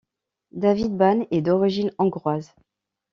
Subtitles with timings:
[0.53, 2.55] David Bàn est d'origine hongroise.